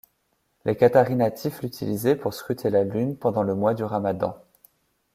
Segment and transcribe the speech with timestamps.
[0.65, 4.35] Les Qataris natifs l'utilisaient pour scruter la Lune pendant le mois du Ramadan.